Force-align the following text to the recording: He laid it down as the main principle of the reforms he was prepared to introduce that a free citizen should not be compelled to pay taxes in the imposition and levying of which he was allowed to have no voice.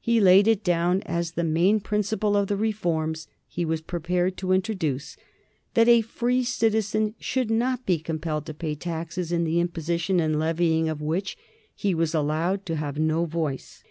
He 0.00 0.20
laid 0.20 0.48
it 0.48 0.64
down 0.64 1.00
as 1.02 1.30
the 1.30 1.44
main 1.44 1.78
principle 1.78 2.36
of 2.36 2.48
the 2.48 2.56
reforms 2.56 3.28
he 3.46 3.64
was 3.64 3.80
prepared 3.80 4.36
to 4.38 4.50
introduce 4.50 5.16
that 5.74 5.86
a 5.86 6.00
free 6.00 6.42
citizen 6.42 7.14
should 7.20 7.52
not 7.52 7.86
be 7.86 8.00
compelled 8.00 8.46
to 8.46 8.52
pay 8.54 8.74
taxes 8.74 9.30
in 9.30 9.44
the 9.44 9.60
imposition 9.60 10.18
and 10.18 10.40
levying 10.40 10.88
of 10.88 11.00
which 11.00 11.38
he 11.72 11.94
was 11.94 12.16
allowed 12.16 12.66
to 12.66 12.74
have 12.74 12.98
no 12.98 13.26
voice. 13.26 13.84